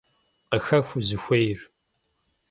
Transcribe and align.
Къыхэх 0.49 0.87
узыхуейр. 0.97 1.59